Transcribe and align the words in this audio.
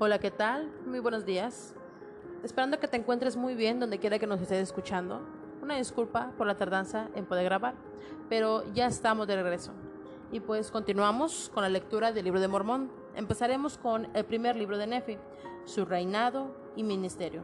Hola, 0.00 0.18
¿qué 0.18 0.32
tal? 0.32 0.72
Muy 0.86 0.98
buenos 0.98 1.24
días. 1.24 1.72
Esperando 2.42 2.80
que 2.80 2.88
te 2.88 2.96
encuentres 2.96 3.36
muy 3.36 3.54
bien 3.54 3.78
donde 3.78 4.00
quiera 4.00 4.18
que 4.18 4.26
nos 4.26 4.40
estés 4.40 4.60
escuchando. 4.60 5.20
Una 5.62 5.76
disculpa 5.76 6.32
por 6.36 6.48
la 6.48 6.56
tardanza 6.56 7.10
en 7.14 7.26
poder 7.26 7.44
grabar, 7.44 7.74
pero 8.28 8.64
ya 8.72 8.86
estamos 8.86 9.28
de 9.28 9.36
regreso. 9.36 9.70
Y 10.32 10.40
pues 10.40 10.72
continuamos 10.72 11.48
con 11.54 11.62
la 11.62 11.68
lectura 11.68 12.10
del 12.10 12.24
libro 12.24 12.40
de 12.40 12.48
Mormón. 12.48 12.90
Empezaremos 13.14 13.78
con 13.78 14.08
el 14.16 14.24
primer 14.24 14.56
libro 14.56 14.78
de 14.78 14.88
Nefi, 14.88 15.16
su 15.64 15.84
reinado 15.84 16.56
y 16.74 16.82
ministerio. 16.82 17.42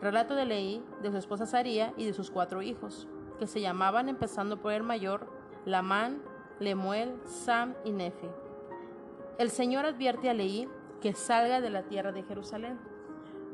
Relato 0.00 0.36
de 0.36 0.44
Leí 0.44 0.84
de 1.02 1.10
su 1.10 1.16
esposa 1.16 1.46
Saría 1.46 1.92
y 1.96 2.06
de 2.06 2.12
sus 2.12 2.30
cuatro 2.30 2.62
hijos, 2.62 3.08
que 3.40 3.48
se 3.48 3.60
llamaban, 3.60 4.08
empezando 4.08 4.62
por 4.62 4.72
el 4.72 4.84
mayor, 4.84 5.26
Lamán, 5.64 6.22
Lemuel, 6.60 7.20
Sam 7.24 7.74
y 7.84 7.90
Nefi. 7.90 8.28
El 9.38 9.50
Señor 9.50 9.84
advierte 9.84 10.30
a 10.30 10.34
Leí 10.34 10.68
que 11.00 11.14
salga 11.14 11.60
de 11.60 11.70
la 11.70 11.82
tierra 11.82 12.12
de 12.12 12.22
Jerusalén, 12.22 12.78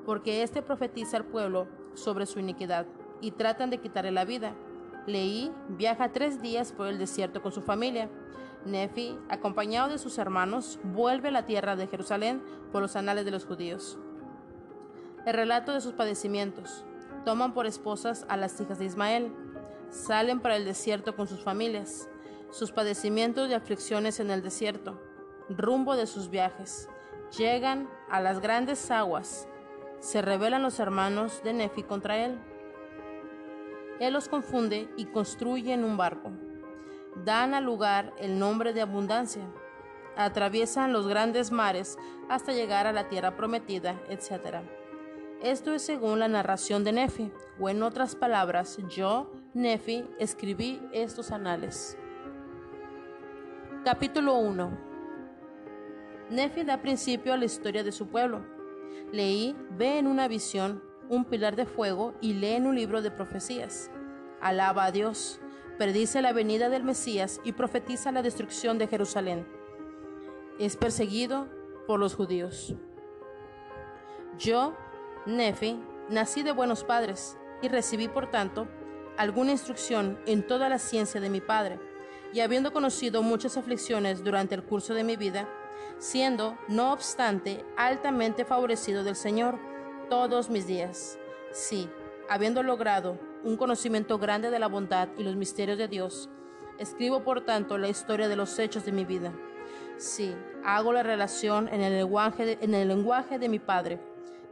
porque 0.05 0.43
éste 0.43 0.63
profetiza 0.63 1.17
al 1.17 1.25
pueblo 1.25 1.67
sobre 1.95 2.27
su 2.27 2.39
iniquidad 2.39 2.87
y 3.21 3.33
tratan 3.33 3.71
de 3.71 3.79
quitarle 3.79 4.11
la 4.11 4.25
vida. 4.25 4.55
Leí 5.07 5.53
viaja 5.69 6.13
tres 6.13 6.43
días 6.43 6.73
por 6.73 6.89
el 6.89 6.99
desierto 6.99 7.43
con 7.43 7.53
su 7.53 7.63
familia. 7.63 8.09
Nefi, 8.65 9.17
acompañado 9.29 9.89
de 9.89 9.99
sus 9.99 10.19
hermanos, 10.19 10.81
vuelve 10.83 11.29
a 11.29 11.33
la 11.33 11.47
tierra 11.47 11.77
de 11.77 11.87
Jerusalén 11.87 12.43
por 12.73 12.83
los 12.83 12.97
anales 12.97 13.25
de 13.25 13.31
los 13.31 13.47
judíos. 13.47 13.99
El 15.25 15.35
relato 15.35 15.73
de 15.73 15.81
sus 15.81 15.93
padecimientos. 15.93 16.85
Toman 17.25 17.55
por 17.55 17.67
esposas 17.67 18.27
a 18.29 18.37
las 18.37 18.61
hijas 18.61 18.79
de 18.79 18.85
Ismael. 18.85 19.33
Salen 19.91 20.41
para 20.41 20.57
el 20.57 20.65
desierto 20.65 21.15
con 21.15 21.27
sus 21.27 21.41
familias. 21.41 22.09
Sus 22.51 22.73
padecimientos 22.73 23.49
y 23.49 23.55
aflicciones 23.55 24.21
en 24.21 24.31
el 24.31 24.43
desierto. 24.43 25.01
Rumbo 25.49 25.97
de 25.97 26.07
sus 26.07 26.31
viajes. 26.31 26.89
Llegan 27.35 27.89
a 28.09 28.21
las 28.21 28.41
grandes 28.41 28.91
aguas. 28.91 29.49
Se 29.99 30.23
rebelan 30.23 30.63
los 30.63 30.79
hermanos 30.79 31.43
de 31.43 31.53
Nefi 31.53 31.83
contra 31.83 32.19
él. 32.19 32.39
Él 33.99 34.13
los 34.13 34.29
confunde 34.29 34.89
y 34.97 35.07
construyen 35.07 35.83
un 35.83 35.97
barco. 35.97 36.31
Dan 37.25 37.55
al 37.55 37.65
lugar 37.65 38.13
el 38.19 38.39
nombre 38.39 38.73
de 38.73 38.83
abundancia. 38.83 39.43
Atraviesan 40.17 40.93
los 40.93 41.09
grandes 41.09 41.51
mares 41.51 41.99
hasta 42.29 42.53
llegar 42.53 42.87
a 42.87 42.93
la 42.93 43.09
tierra 43.09 43.37
prometida, 43.37 44.01
etc. 44.09 44.59
Esto 45.43 45.75
es 45.75 45.83
según 45.83 46.21
la 46.21 46.29
narración 46.29 46.85
de 46.85 46.93
Nefi, 46.93 47.33
o 47.59 47.69
en 47.69 47.83
otras 47.83 48.15
palabras, 48.15 48.79
yo, 48.89 49.33
Nefi, 49.53 50.09
escribí 50.19 50.81
estos 50.93 51.33
anales. 51.33 51.99
Capítulo 53.85 54.37
1 54.37 54.96
Nefi 56.31 56.65
da 56.65 56.83
principio 56.83 57.33
a 57.33 57.37
la 57.37 57.45
historia 57.45 57.85
de 57.85 57.93
su 57.93 58.09
pueblo. 58.09 58.45
Leí 59.13 59.57
ve 59.71 59.99
en 59.99 60.09
una 60.09 60.27
visión 60.27 60.83
un 61.09 61.25
pilar 61.25 61.55
de 61.55 61.67
fuego 61.67 62.15
y 62.21 62.35
lee 62.35 62.55
en 62.55 62.67
un 62.67 62.75
libro 62.75 63.01
de 63.01 63.13
profecías. 63.13 63.91
Alaba 64.41 64.87
a 64.87 64.91
Dios, 64.91 65.41
predice 65.79 66.21
la 66.23 66.33
venida 66.33 66.69
del 66.69 66.83
Mesías 66.83 67.41
y 67.45 67.53
profetiza 67.53 68.11
la 68.11 68.23
destrucción 68.23 68.77
de 68.77 68.89
Jerusalén. 68.89 69.47
Es 70.59 70.77
perseguido 70.77 71.49
por 71.87 72.01
los 72.01 72.17
judíos. 72.17 72.75
Yo, 74.37 74.75
Nefi, 75.27 75.79
nací 76.11 76.43
de 76.43 76.51
buenos 76.51 76.83
padres 76.83 77.39
y 77.63 77.69
recibí, 77.69 78.09
por 78.09 78.33
tanto, 78.33 78.67
alguna 79.17 79.53
instrucción 79.53 80.19
en 80.27 80.45
toda 80.45 80.69
la 80.69 80.81
ciencia 80.81 81.21
de 81.21 81.31
mi 81.31 81.41
padre, 81.41 81.79
y 82.33 82.41
habiendo 82.41 82.73
conocido 82.73 83.23
muchas 83.23 83.57
aflicciones 83.57 84.25
durante 84.25 84.57
el 84.57 84.65
curso 84.65 84.93
de 84.93 85.05
mi 85.05 85.17
vida, 85.17 85.49
siendo, 85.99 86.59
no 86.69 86.93
obstante, 86.93 87.65
altamente 87.77 88.45
favorecido 88.45 89.05
del 89.05 89.17
Señor 89.17 89.59
todos 90.09 90.51
mis 90.51 90.67
días. 90.67 91.19
Sí, 91.53 91.89
habiendo 92.29 92.63
logrado 92.63 93.19
un 93.45 93.57
conocimiento 93.57 94.19
grande 94.19 94.51
de 94.51 94.59
la 94.59 94.69
bondad 94.69 95.09
y 95.17 95.23
los 95.23 95.37
misterios 95.37 95.79
de 95.79 95.89
Dios, 95.89 96.29
escribo 96.79 97.23
por 97.23 97.43
tanto 97.43 97.79
la 97.79 97.89
historia 97.89 98.29
de 98.29 98.37
los 98.37 98.59
hechos 98.59 98.85
de 98.85 98.93
mi 98.93 99.05
vida. 99.05 99.33
Sí, 99.97 100.35
hago 100.65 100.93
la 100.93 101.03
relación 101.03 101.69
en 101.69 101.81
el 101.81 101.97
lenguaje 101.97 102.45
de, 102.45 102.59
en 102.61 102.75
el 102.75 102.89
lenguaje 102.89 103.39
de 103.39 103.49
mi 103.49 103.59
Padre, 103.59 104.01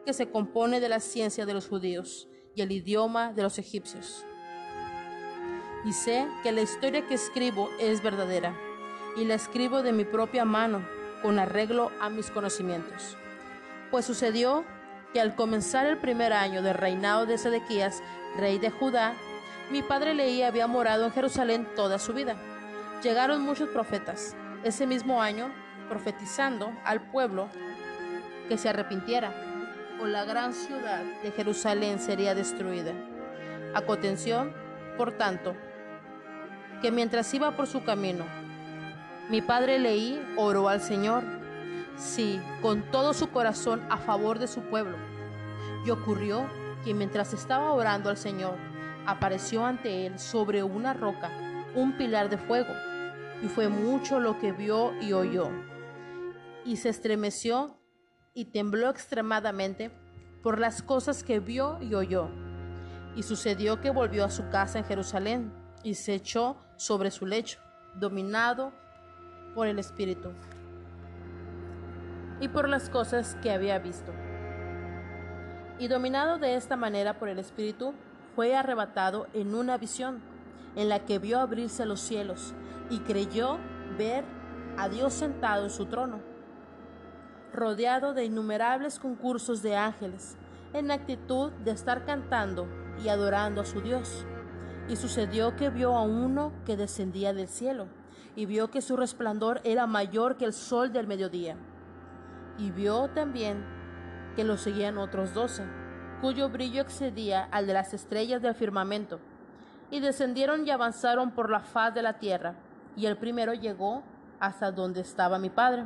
que 0.04 0.12
se 0.12 0.30
compone 0.30 0.80
de 0.80 0.88
la 0.88 1.00
ciencia 1.00 1.46
de 1.46 1.54
los 1.54 1.68
judíos 1.68 2.28
y 2.54 2.62
el 2.62 2.72
idioma 2.72 3.32
de 3.32 3.42
los 3.42 3.58
egipcios. 3.58 4.24
Y 5.84 5.92
sé 5.92 6.26
que 6.42 6.52
la 6.52 6.62
historia 6.62 7.06
que 7.06 7.14
escribo 7.14 7.68
es 7.78 8.02
verdadera, 8.02 8.56
y 9.16 9.24
la 9.24 9.34
escribo 9.34 9.82
de 9.82 9.92
mi 9.92 10.04
propia 10.04 10.44
mano, 10.44 10.86
con 11.24 11.38
arreglo 11.38 11.90
a 12.02 12.10
mis 12.10 12.30
conocimientos. 12.30 13.16
Pues 13.90 14.04
sucedió 14.04 14.62
que 15.14 15.22
al 15.22 15.34
comenzar 15.34 15.86
el 15.86 15.96
primer 15.96 16.34
año 16.34 16.60
del 16.60 16.74
reinado 16.74 17.24
de 17.24 17.38
Sedequías, 17.38 18.02
rey 18.36 18.58
de 18.58 18.68
Judá, 18.68 19.14
mi 19.70 19.80
padre 19.80 20.12
Leí 20.12 20.42
había 20.42 20.66
morado 20.66 21.06
en 21.06 21.12
Jerusalén 21.12 21.66
toda 21.74 21.98
su 21.98 22.12
vida. 22.12 22.36
Llegaron 23.02 23.40
muchos 23.40 23.70
profetas 23.70 24.36
ese 24.64 24.86
mismo 24.86 25.22
año 25.22 25.50
profetizando 25.88 26.70
al 26.84 27.00
pueblo 27.10 27.48
que 28.50 28.58
se 28.58 28.68
arrepintiera 28.68 29.32
o 30.02 30.06
la 30.06 30.26
gran 30.26 30.52
ciudad 30.52 31.04
de 31.22 31.30
Jerusalén 31.30 32.00
sería 32.00 32.34
destruida. 32.34 32.92
Aconteció, 33.72 34.52
por 34.98 35.12
tanto, 35.12 35.56
que 36.82 36.90
mientras 36.90 37.32
iba 37.32 37.56
por 37.56 37.66
su 37.66 37.82
camino, 37.82 38.26
mi 39.30 39.40
padre 39.40 39.78
Leí 39.78 40.22
oró 40.36 40.68
al 40.68 40.80
Señor, 40.82 41.24
sí, 41.96 42.40
con 42.60 42.82
todo 42.90 43.14
su 43.14 43.30
corazón 43.30 43.82
a 43.88 43.96
favor 43.96 44.38
de 44.38 44.46
su 44.46 44.60
pueblo. 44.62 44.98
Y 45.86 45.90
ocurrió 45.90 46.46
que 46.84 46.92
mientras 46.92 47.32
estaba 47.32 47.72
orando 47.72 48.10
al 48.10 48.18
Señor, 48.18 48.56
apareció 49.06 49.64
ante 49.64 50.06
él 50.06 50.18
sobre 50.18 50.62
una 50.62 50.92
roca 50.92 51.30
un 51.74 51.96
pilar 51.96 52.28
de 52.28 52.38
fuego, 52.38 52.72
y 53.42 53.48
fue 53.48 53.68
mucho 53.68 54.20
lo 54.20 54.38
que 54.38 54.52
vio 54.52 54.92
y 55.00 55.12
oyó. 55.12 55.50
Y 56.64 56.76
se 56.76 56.90
estremeció 56.90 57.78
y 58.34 58.46
tembló 58.46 58.90
extremadamente 58.90 59.90
por 60.42 60.60
las 60.60 60.82
cosas 60.82 61.24
que 61.24 61.40
vio 61.40 61.78
y 61.80 61.94
oyó. 61.94 62.28
Y 63.16 63.22
sucedió 63.22 63.80
que 63.80 63.90
volvió 63.90 64.24
a 64.24 64.30
su 64.30 64.48
casa 64.50 64.78
en 64.78 64.84
Jerusalén 64.84 65.52
y 65.82 65.94
se 65.94 66.14
echó 66.14 66.56
sobre 66.76 67.10
su 67.10 67.26
lecho, 67.26 67.60
dominado 67.94 68.72
por 69.54 69.66
el 69.66 69.78
Espíritu 69.78 70.30
y 72.40 72.48
por 72.48 72.68
las 72.68 72.90
cosas 72.90 73.36
que 73.42 73.50
había 73.50 73.78
visto. 73.78 74.12
Y 75.78 75.88
dominado 75.88 76.38
de 76.38 76.56
esta 76.56 76.76
manera 76.76 77.18
por 77.18 77.28
el 77.28 77.38
Espíritu, 77.38 77.94
fue 78.34 78.56
arrebatado 78.56 79.28
en 79.32 79.54
una 79.54 79.78
visión 79.78 80.20
en 80.76 80.88
la 80.88 81.00
que 81.00 81.18
vio 81.18 81.38
abrirse 81.38 81.86
los 81.86 82.00
cielos 82.00 82.54
y 82.90 82.98
creyó 83.00 83.58
ver 83.96 84.24
a 84.76 84.88
Dios 84.88 85.14
sentado 85.14 85.64
en 85.64 85.70
su 85.70 85.86
trono, 85.86 86.20
rodeado 87.52 88.12
de 88.12 88.24
innumerables 88.24 88.98
concursos 88.98 89.62
de 89.62 89.76
ángeles, 89.76 90.36
en 90.72 90.90
actitud 90.90 91.52
de 91.64 91.70
estar 91.70 92.04
cantando 92.04 92.66
y 93.02 93.08
adorando 93.08 93.60
a 93.60 93.64
su 93.64 93.80
Dios. 93.80 94.26
Y 94.88 94.96
sucedió 94.96 95.54
que 95.54 95.70
vio 95.70 95.94
a 95.96 96.02
uno 96.02 96.52
que 96.66 96.76
descendía 96.76 97.32
del 97.32 97.48
cielo 97.48 97.86
y 98.36 98.46
vio 98.46 98.70
que 98.70 98.82
su 98.82 98.96
resplandor 98.96 99.60
era 99.64 99.86
mayor 99.86 100.36
que 100.36 100.44
el 100.44 100.52
sol 100.52 100.92
del 100.92 101.06
mediodía. 101.06 101.56
Y 102.58 102.70
vio 102.70 103.08
también 103.08 103.64
que 104.36 104.44
lo 104.44 104.56
seguían 104.56 104.98
otros 104.98 105.34
doce, 105.34 105.64
cuyo 106.20 106.48
brillo 106.48 106.82
excedía 106.82 107.44
al 107.50 107.66
de 107.66 107.74
las 107.74 107.94
estrellas 107.94 108.42
del 108.42 108.54
firmamento. 108.54 109.20
Y 109.90 110.00
descendieron 110.00 110.66
y 110.66 110.70
avanzaron 110.70 111.30
por 111.32 111.50
la 111.50 111.60
faz 111.60 111.94
de 111.94 112.02
la 112.02 112.18
tierra, 112.18 112.56
y 112.96 113.06
el 113.06 113.16
primero 113.16 113.54
llegó 113.54 114.02
hasta 114.40 114.72
donde 114.72 115.00
estaba 115.00 115.38
mi 115.38 115.50
padre. 115.50 115.84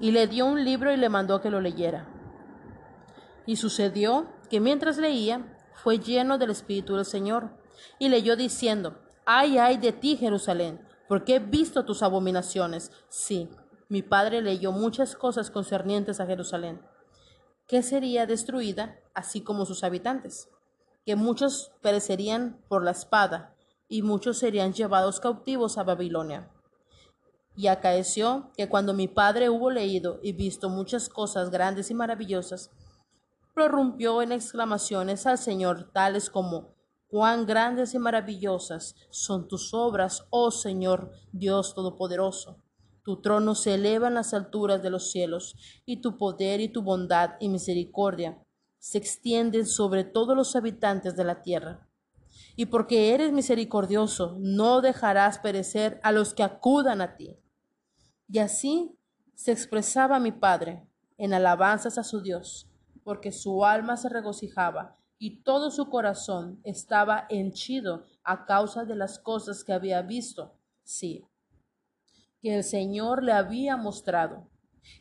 Y 0.00 0.12
le 0.12 0.26
dio 0.26 0.46
un 0.46 0.64
libro 0.64 0.92
y 0.92 0.96
le 0.96 1.08
mandó 1.08 1.40
que 1.40 1.50
lo 1.50 1.60
leyera. 1.60 2.06
Y 3.44 3.56
sucedió 3.56 4.26
que 4.50 4.60
mientras 4.60 4.98
leía, 4.98 5.44
fue 5.74 5.98
lleno 5.98 6.38
del 6.38 6.50
Espíritu 6.50 6.96
del 6.96 7.04
Señor, 7.04 7.50
y 7.98 8.08
leyó 8.08 8.36
diciendo, 8.36 8.98
Ay, 9.24 9.58
ay 9.58 9.76
de 9.76 9.92
ti, 9.92 10.16
Jerusalén, 10.16 10.80
porque 11.08 11.36
he 11.36 11.38
visto 11.38 11.84
tus 11.84 12.02
abominaciones. 12.02 12.90
Sí, 13.08 13.48
mi 13.88 14.02
padre 14.02 14.42
leyó 14.42 14.72
muchas 14.72 15.14
cosas 15.14 15.50
concernientes 15.50 16.20
a 16.20 16.26
Jerusalén, 16.26 16.80
que 17.66 17.82
sería 17.82 18.26
destruida, 18.26 18.98
así 19.14 19.42
como 19.42 19.66
sus 19.66 19.84
habitantes, 19.84 20.48
que 21.04 21.16
muchos 21.16 21.72
perecerían 21.82 22.60
por 22.68 22.82
la 22.82 22.90
espada, 22.90 23.54
y 23.88 24.02
muchos 24.02 24.38
serían 24.38 24.72
llevados 24.72 25.20
cautivos 25.20 25.78
a 25.78 25.84
Babilonia. 25.84 26.50
Y 27.54 27.68
acaeció 27.68 28.50
que 28.56 28.68
cuando 28.68 28.92
mi 28.92 29.08
padre 29.08 29.48
hubo 29.48 29.70
leído 29.70 30.18
y 30.22 30.32
visto 30.32 30.68
muchas 30.68 31.08
cosas 31.08 31.50
grandes 31.50 31.90
y 31.90 31.94
maravillosas, 31.94 32.70
prorrumpió 33.54 34.20
en 34.20 34.32
exclamaciones 34.32 35.26
al 35.26 35.38
Señor 35.38 35.90
tales 35.92 36.28
como 36.28 36.75
Cuán 37.08 37.46
grandes 37.46 37.94
y 37.94 38.00
maravillosas 38.00 38.96
son 39.10 39.46
tus 39.46 39.72
obras, 39.72 40.26
oh 40.30 40.50
Señor 40.50 41.12
Dios 41.30 41.72
Todopoderoso. 41.72 42.62
Tu 43.04 43.20
trono 43.20 43.54
se 43.54 43.74
eleva 43.74 44.08
en 44.08 44.14
las 44.14 44.34
alturas 44.34 44.82
de 44.82 44.90
los 44.90 45.12
cielos, 45.12 45.54
y 45.84 46.00
tu 46.00 46.18
poder 46.18 46.60
y 46.60 46.68
tu 46.68 46.82
bondad 46.82 47.34
y 47.38 47.48
misericordia 47.48 48.42
se 48.80 48.98
extienden 48.98 49.66
sobre 49.66 50.02
todos 50.02 50.36
los 50.36 50.56
habitantes 50.56 51.14
de 51.14 51.22
la 51.22 51.42
tierra. 51.42 51.88
Y 52.56 52.66
porque 52.66 53.14
eres 53.14 53.32
misericordioso, 53.32 54.36
no 54.40 54.80
dejarás 54.80 55.38
perecer 55.38 56.00
a 56.02 56.10
los 56.10 56.34
que 56.34 56.42
acudan 56.42 57.00
a 57.00 57.16
ti. 57.16 57.38
Y 58.28 58.40
así 58.40 58.98
se 59.36 59.52
expresaba 59.52 60.18
mi 60.18 60.32
Padre 60.32 60.88
en 61.18 61.34
alabanzas 61.34 61.98
a 61.98 62.02
su 62.02 62.20
Dios, 62.20 62.68
porque 63.04 63.30
su 63.30 63.64
alma 63.64 63.96
se 63.96 64.08
regocijaba 64.08 64.98
y 65.18 65.42
todo 65.42 65.70
su 65.70 65.88
corazón 65.88 66.60
estaba 66.64 67.26
henchido 67.30 68.04
a 68.22 68.44
causa 68.44 68.84
de 68.84 68.96
las 68.96 69.18
cosas 69.18 69.64
que 69.64 69.72
había 69.72 70.02
visto, 70.02 70.58
sí, 70.82 71.24
que 72.40 72.56
el 72.56 72.64
Señor 72.64 73.22
le 73.22 73.32
había 73.32 73.76
mostrado. 73.76 74.50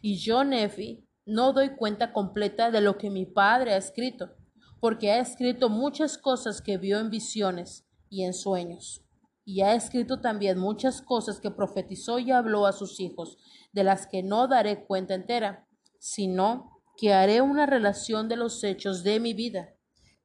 Y 0.01 0.17
yo, 0.17 0.44
Nefi, 0.44 1.06
no 1.25 1.53
doy 1.53 1.75
cuenta 1.75 2.13
completa 2.13 2.71
de 2.71 2.81
lo 2.81 2.97
que 2.97 3.09
mi 3.09 3.25
padre 3.25 3.73
ha 3.73 3.77
escrito, 3.77 4.31
porque 4.79 5.12
ha 5.12 5.19
escrito 5.19 5.69
muchas 5.69 6.18
cosas 6.18 6.61
que 6.61 6.77
vio 6.77 7.00
en 7.00 7.09
visiones 7.09 7.85
y 8.09 8.23
en 8.23 8.33
sueños. 8.33 9.01
Y 9.44 9.61
ha 9.61 9.75
escrito 9.75 10.21
también 10.21 10.57
muchas 10.57 11.01
cosas 11.01 11.39
que 11.39 11.51
profetizó 11.51 12.19
y 12.19 12.31
habló 12.31 12.65
a 12.65 12.71
sus 12.71 13.00
hijos, 13.00 13.38
de 13.73 13.83
las 13.83 14.07
que 14.07 14.23
no 14.23 14.47
daré 14.47 14.85
cuenta 14.85 15.13
entera, 15.13 15.68
sino 16.00 16.71
que 16.97 17.13
haré 17.13 17.41
una 17.41 17.65
relación 17.65 18.29
de 18.29 18.38
los 18.38 18.63
hechos 18.63 19.03
de 19.03 19.19
mi 19.19 19.33
vida 19.33 19.75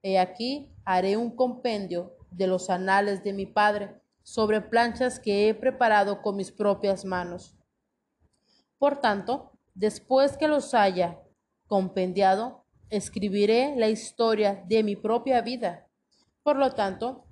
He 0.02 0.18
aquí 0.18 0.72
haré 0.84 1.16
un 1.16 1.34
compendio 1.34 2.16
de 2.30 2.46
los 2.46 2.70
anales 2.70 3.22
de 3.22 3.32
mi 3.32 3.46
padre 3.46 4.00
sobre 4.22 4.60
planchas 4.60 5.18
que 5.18 5.48
he 5.48 5.54
preparado 5.54 6.22
con 6.22 6.36
mis 6.36 6.52
propias 6.52 7.04
manos. 7.04 7.56
Por 8.78 9.00
tanto, 9.00 9.52
después 9.74 10.36
que 10.36 10.48
los 10.48 10.72
haya 10.74 11.20
compendiado, 11.66 12.64
escribiré 12.88 13.74
la 13.76 13.88
historia 13.88 14.64
de 14.66 14.82
mi 14.82 14.96
propia 14.96 15.40
vida. 15.42 15.86
Por 16.42 16.56
lo 16.56 16.72
tanto, 16.72 17.24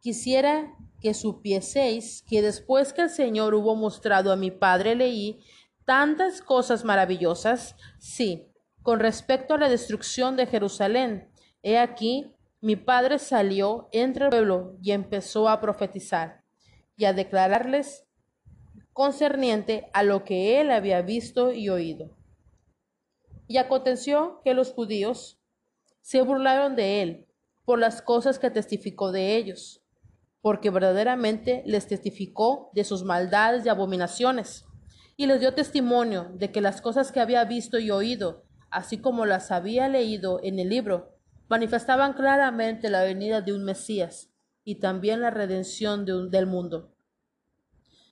quisiera 0.00 0.74
que 1.00 1.14
supieseis 1.14 2.22
que 2.28 2.42
después 2.42 2.92
que 2.92 3.02
el 3.02 3.10
Señor 3.10 3.54
hubo 3.54 3.76
mostrado 3.76 4.32
a 4.32 4.36
mi 4.36 4.50
padre 4.50 4.94
leí 4.94 5.44
tantas 5.84 6.40
cosas 6.40 6.84
maravillosas, 6.84 7.76
sí, 7.98 8.48
con 8.82 9.00
respecto 9.00 9.54
a 9.54 9.58
la 9.58 9.68
destrucción 9.68 10.36
de 10.36 10.46
Jerusalén, 10.46 11.30
He 11.68 11.78
aquí, 11.78 12.32
mi 12.60 12.76
padre 12.76 13.18
salió 13.18 13.88
entre 13.90 14.26
el 14.26 14.30
pueblo 14.30 14.76
y 14.80 14.92
empezó 14.92 15.48
a 15.48 15.60
profetizar 15.60 16.44
y 16.96 17.06
a 17.06 17.12
declararles 17.12 18.06
concerniente 18.92 19.90
a 19.92 20.04
lo 20.04 20.22
que 20.22 20.60
él 20.60 20.70
había 20.70 21.02
visto 21.02 21.50
y 21.50 21.68
oído. 21.68 22.16
Y 23.48 23.56
aconteció 23.56 24.42
que 24.44 24.54
los 24.54 24.70
judíos 24.70 25.40
se 26.02 26.22
burlaron 26.22 26.76
de 26.76 27.02
él 27.02 27.26
por 27.64 27.80
las 27.80 28.00
cosas 28.00 28.38
que 28.38 28.50
testificó 28.50 29.10
de 29.10 29.34
ellos, 29.34 29.82
porque 30.42 30.70
verdaderamente 30.70 31.64
les 31.66 31.88
testificó 31.88 32.70
de 32.74 32.84
sus 32.84 33.02
maldades 33.02 33.66
y 33.66 33.70
abominaciones, 33.70 34.66
y 35.16 35.26
les 35.26 35.40
dio 35.40 35.52
testimonio 35.52 36.30
de 36.32 36.52
que 36.52 36.60
las 36.60 36.80
cosas 36.80 37.10
que 37.10 37.18
había 37.18 37.44
visto 37.44 37.80
y 37.80 37.90
oído, 37.90 38.44
así 38.70 38.98
como 38.98 39.26
las 39.26 39.50
había 39.50 39.88
leído 39.88 40.38
en 40.44 40.60
el 40.60 40.68
libro, 40.68 41.15
manifestaban 41.48 42.12
claramente 42.14 42.90
la 42.90 43.02
venida 43.02 43.40
de 43.40 43.52
un 43.52 43.64
Mesías 43.64 44.30
y 44.64 44.80
también 44.80 45.20
la 45.20 45.30
redención 45.30 46.04
del 46.04 46.46
mundo. 46.46 46.92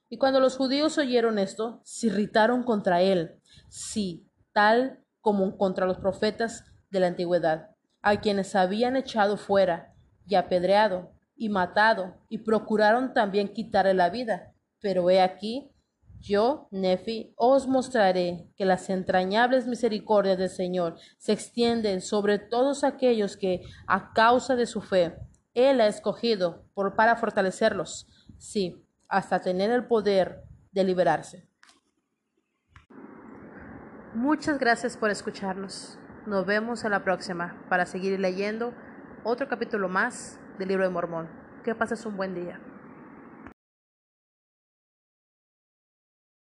Y 0.08 0.18
cuando 0.18 0.38
los 0.38 0.56
judíos 0.56 0.98
oyeron 0.98 1.38
esto, 1.38 1.80
se 1.84 2.06
irritaron 2.06 2.62
contra 2.62 3.02
él, 3.02 3.40
sí, 3.68 4.28
tal 4.52 5.00
como 5.20 5.56
contra 5.56 5.86
los 5.86 5.98
profetas 5.98 6.64
de 6.90 7.00
la 7.00 7.08
antigüedad, 7.08 7.70
a 8.02 8.20
quienes 8.20 8.54
habían 8.54 8.94
echado 8.94 9.36
fuera 9.36 9.94
y 10.26 10.36
apedreado 10.36 11.12
y 11.36 11.48
matado, 11.48 12.14
y 12.28 12.38
procuraron 12.38 13.12
también 13.12 13.52
quitarle 13.52 13.94
la 13.94 14.10
vida. 14.10 14.52
Pero 14.80 15.10
he 15.10 15.20
aquí, 15.20 15.73
yo, 16.24 16.68
Nefi, 16.70 17.34
os 17.36 17.68
mostraré 17.68 18.48
que 18.56 18.64
las 18.64 18.88
entrañables 18.88 19.66
misericordias 19.66 20.38
del 20.38 20.48
Señor 20.48 20.96
se 21.18 21.32
extienden 21.32 22.00
sobre 22.00 22.38
todos 22.38 22.82
aquellos 22.82 23.36
que, 23.36 23.60
a 23.86 24.12
causa 24.14 24.56
de 24.56 24.64
su 24.66 24.80
fe, 24.80 25.14
Él 25.52 25.80
ha 25.82 25.86
escogido 25.86 26.64
por, 26.72 26.96
para 26.96 27.16
fortalecerlos, 27.16 28.06
sí, 28.38 28.82
hasta 29.08 29.40
tener 29.40 29.70
el 29.70 29.86
poder 29.86 30.42
de 30.72 30.84
liberarse. 30.84 31.46
Muchas 34.14 34.58
gracias 34.58 34.96
por 34.96 35.10
escucharnos. 35.10 35.98
Nos 36.26 36.46
vemos 36.46 36.84
en 36.84 36.92
la 36.92 37.04
próxima 37.04 37.62
para 37.68 37.84
seguir 37.84 38.18
leyendo 38.18 38.72
otro 39.24 39.46
capítulo 39.48 39.88
más 39.88 40.40
del 40.58 40.68
libro 40.68 40.84
de 40.84 40.90
Mormón. 40.90 41.28
Que 41.64 41.74
pases 41.74 42.06
un 42.06 42.16
buen 42.16 42.34
día. 42.34 42.60